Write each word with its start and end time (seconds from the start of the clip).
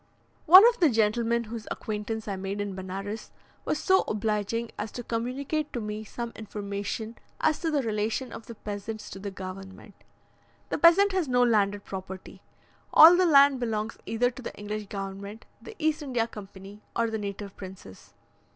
One 0.47 0.67
of 0.67 0.79
the 0.79 0.89
gentlemen 0.89 1.43
whose 1.43 1.67
acquaintance 1.69 2.27
I 2.27 2.35
made 2.35 2.59
in 2.59 2.73
Benares, 2.73 3.29
was 3.65 3.77
so 3.77 4.03
obliging 4.07 4.71
as 4.75 4.91
to 4.93 5.03
communicate 5.03 5.71
to 5.73 5.79
me 5.79 6.03
some 6.03 6.31
information 6.35 7.19
as 7.39 7.59
to 7.59 7.69
the 7.69 7.83
relation 7.83 8.33
of 8.33 8.47
the 8.47 8.55
peasants 8.55 9.11
to 9.11 9.19
the 9.19 9.29
government. 9.29 9.93
The 10.69 10.79
peasant 10.79 11.11
has 11.11 11.27
no 11.27 11.43
landed 11.43 11.85
property. 11.85 12.41
All 12.91 13.15
the 13.15 13.27
land 13.27 13.59
belongs 13.59 13.99
either 14.07 14.31
to 14.31 14.41
the 14.41 14.55
English 14.57 14.87
government, 14.87 15.45
the 15.61 15.75
East 15.77 16.01
India 16.01 16.25
Company, 16.25 16.81
or 16.95 17.11
the 17.11 17.19
native 17.19 17.55
princes. 17.55 18.15